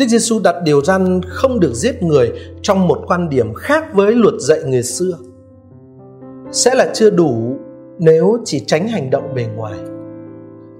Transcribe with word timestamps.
Đức 0.00 0.06
Giêsu 0.08 0.40
đặt 0.44 0.54
điều 0.64 0.84
răn 0.84 1.20
không 1.28 1.60
được 1.60 1.74
giết 1.74 2.02
người 2.02 2.32
trong 2.62 2.88
một 2.88 3.04
quan 3.06 3.28
điểm 3.28 3.54
khác 3.54 3.84
với 3.94 4.14
luật 4.14 4.34
dạy 4.38 4.58
người 4.66 4.82
xưa. 4.82 5.18
Sẽ 6.52 6.74
là 6.74 6.90
chưa 6.94 7.10
đủ 7.10 7.58
nếu 7.98 8.38
chỉ 8.44 8.64
tránh 8.66 8.88
hành 8.88 9.10
động 9.10 9.34
bề 9.34 9.46
ngoài. 9.56 9.78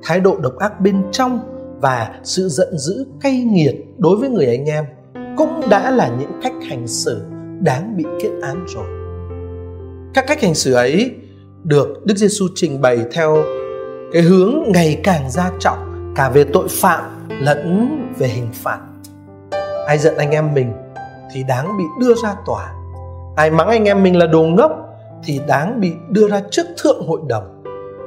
Thái 0.02 0.20
độ 0.20 0.36
độc 0.42 0.56
ác 0.58 0.80
bên 0.80 1.02
trong 1.12 1.40
và 1.80 2.20
sự 2.24 2.48
giận 2.48 2.78
dữ 2.78 3.06
cay 3.20 3.42
nghiệt 3.42 3.74
đối 3.98 4.16
với 4.16 4.28
người 4.28 4.46
anh 4.46 4.64
em 4.64 4.84
cũng 5.36 5.60
đã 5.70 5.90
là 5.90 6.16
những 6.20 6.32
cách 6.42 6.54
hành 6.68 6.86
xử 6.86 7.20
đáng 7.60 7.96
bị 7.96 8.04
kết 8.22 8.30
án 8.42 8.66
rồi. 8.74 8.86
Các 10.14 10.24
cách 10.28 10.42
hành 10.42 10.54
xử 10.54 10.72
ấy 10.72 11.10
được 11.64 11.88
Đức 12.04 12.16
Giêsu 12.16 12.46
trình 12.54 12.80
bày 12.80 12.98
theo 13.12 13.42
cái 14.12 14.22
hướng 14.22 14.54
ngày 14.66 15.00
càng 15.04 15.30
gia 15.30 15.52
trọng 15.58 16.12
cả 16.16 16.30
về 16.30 16.44
tội 16.44 16.68
phạm 16.68 17.04
lẫn 17.40 17.88
về 18.18 18.28
hình 18.28 18.48
phạt. 18.52 18.80
Ai 19.86 19.98
giận 19.98 20.16
anh 20.16 20.30
em 20.30 20.54
mình 20.54 20.72
thì 21.32 21.42
đáng 21.42 21.76
bị 21.78 21.84
đưa 22.00 22.14
ra 22.14 22.34
tòa. 22.46 22.74
Ai 23.36 23.50
mắng 23.50 23.68
anh 23.68 23.84
em 23.84 24.02
mình 24.02 24.16
là 24.16 24.26
đồ 24.26 24.42
ngốc 24.42 24.72
thì 25.24 25.40
đáng 25.46 25.80
bị 25.80 25.92
đưa 26.08 26.28
ra 26.28 26.42
trước 26.50 26.66
thượng 26.82 27.06
hội 27.06 27.20
đồng. 27.26 27.62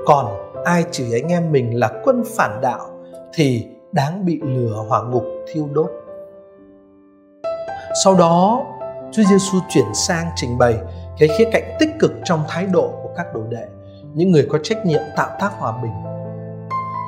Còn 0.06 0.26
ai 0.66 0.84
chửi 0.92 1.14
anh 1.14 1.32
em 1.32 1.52
mình 1.52 1.80
là 1.80 1.92
quân 2.04 2.24
phản 2.36 2.62
đạo 2.62 2.90
thì 3.34 3.68
đáng 3.92 4.26
bị 4.26 4.42
lửa 4.44 4.86
hỏa 4.88 5.04
ngục 5.04 5.24
thiêu 5.54 5.68
đốt. 5.74 5.92
Sau 8.04 8.16
đó, 8.16 8.66
Chúa 9.12 9.24
Giêsu 9.24 9.58
chuyển 9.70 9.94
sang 9.94 10.32
trình 10.36 10.58
bày 10.58 10.78
cái 11.20 11.30
khía 11.38 11.50
cạnh 11.52 11.76
tích 11.80 11.90
cực 12.00 12.12
trong 12.24 12.44
thái 12.48 12.66
độ 12.66 12.90
của 13.04 13.10
các 13.18 13.34
đồ 13.34 13.42
đệ, 13.50 13.66
những 14.14 14.32
người 14.32 14.48
có 14.50 14.58
trách 14.64 14.86
nhiệm 14.86 15.02
tạo 15.16 15.30
tác 15.40 15.52
hòa 15.60 15.74
bình. 15.84 15.92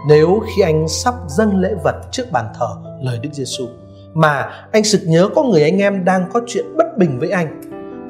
Nếu 0.08 0.40
khi 0.46 0.62
anh 0.62 0.88
sắp 0.88 1.14
dâng 1.28 1.60
lễ 1.60 1.74
vật 1.84 1.96
trước 2.12 2.24
bàn 2.32 2.46
thờ 2.60 2.68
lời 3.02 3.20
Đức 3.22 3.30
Giêsu 3.34 3.68
mà 4.16 4.50
anh 4.72 4.84
sực 4.84 5.02
nhớ 5.06 5.30
có 5.36 5.44
người 5.44 5.64
anh 5.64 5.78
em 5.78 6.06
đang 6.06 6.30
có 6.34 6.42
chuyện 6.48 6.66
bất 6.78 6.98
bình 6.98 7.20
với 7.20 7.30
anh 7.30 7.62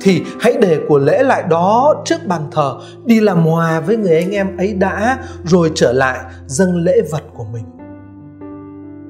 thì 0.01 0.21
hãy 0.39 0.57
để 0.61 0.79
của 0.87 0.97
lễ 0.97 1.23
lại 1.23 1.43
đó 1.49 1.95
trước 2.05 2.25
bàn 2.27 2.41
thờ, 2.51 2.79
đi 3.05 3.19
làm 3.19 3.45
hòa 3.45 3.79
với 3.79 3.97
người 3.97 4.15
anh 4.15 4.31
em 4.31 4.57
ấy 4.57 4.73
đã, 4.73 5.19
rồi 5.43 5.71
trở 5.75 5.93
lại 5.93 6.19
dâng 6.47 6.75
lễ 6.75 7.01
vật 7.11 7.23
của 7.33 7.45
mình 7.53 7.63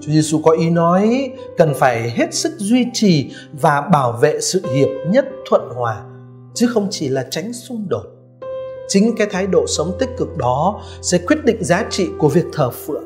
Chúa 0.05 0.11
Giêsu 0.11 0.41
có 0.41 0.51
ý 0.51 0.69
nói, 0.69 1.31
cần 1.57 1.73
phải 1.73 2.09
hết 2.09 2.33
sức 2.33 2.51
duy 2.57 2.85
trì 2.93 3.31
và 3.61 3.81
bảo 3.81 4.11
vệ 4.11 4.41
sự 4.41 4.61
hiệp 4.73 4.89
nhất 5.09 5.25
thuận 5.49 5.69
hòa, 5.75 6.03
chứ 6.53 6.67
không 6.67 6.87
chỉ 6.91 7.09
là 7.09 7.27
tránh 7.29 7.53
xung 7.53 7.85
đột. 7.89 8.05
Chính 8.87 9.15
cái 9.17 9.27
thái 9.31 9.47
độ 9.47 9.65
sống 9.67 9.91
tích 9.99 10.09
cực 10.17 10.37
đó 10.37 10.81
sẽ 11.01 11.17
quyết 11.17 11.45
định 11.45 11.63
giá 11.63 11.85
trị 11.89 12.09
của 12.19 12.29
việc 12.29 12.45
thờ 12.53 12.69
phượng. 12.69 13.03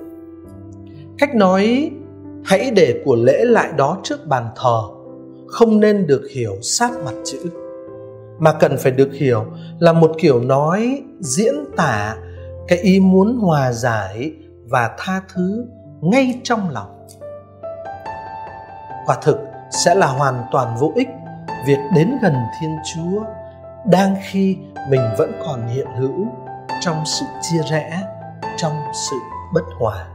Cách 1.17 1.35
nói 1.35 1.91
hãy 2.45 2.71
để 2.71 3.01
của 3.05 3.15
lễ 3.15 3.45
lại 3.45 3.69
đó 3.77 3.97
trước 4.03 4.27
bàn 4.27 4.49
thờ, 4.55 4.81
không 5.47 5.79
nên 5.79 6.07
được 6.07 6.21
hiểu 6.35 6.55
sát 6.61 6.91
mặt 7.05 7.13
chữ. 7.25 7.39
Mà 8.39 8.53
cần 8.53 8.77
phải 8.77 8.91
được 8.91 9.09
hiểu 9.13 9.45
là 9.79 9.93
một 9.93 10.11
kiểu 10.19 10.41
nói 10.41 11.03
diễn 11.19 11.55
tả 11.77 12.15
cái 12.67 12.79
ý 12.79 12.99
muốn 12.99 13.37
hòa 13.37 13.71
giải 13.71 14.33
và 14.65 14.95
tha 14.97 15.21
thứ 15.33 15.65
ngay 16.01 16.39
trong 16.43 16.69
lòng. 16.69 17.07
Quả 19.05 19.17
thực 19.21 19.39
sẽ 19.83 19.95
là 19.95 20.07
hoàn 20.07 20.43
toàn 20.51 20.75
vô 20.79 20.91
ích 20.95 21.07
việc 21.67 21.79
đến 21.95 22.11
gần 22.21 22.33
thiên 22.59 22.75
chúa 22.93 23.23
đang 23.85 24.15
khi 24.29 24.57
mình 24.89 25.01
vẫn 25.17 25.31
còn 25.45 25.67
hiện 25.67 25.87
hữu 25.99 26.27
trong 26.81 27.03
sự 27.05 27.25
chia 27.41 27.61
rẽ, 27.71 28.01
trong 28.57 28.73
sự 29.09 29.15
bất 29.53 29.63
hòa. 29.79 30.07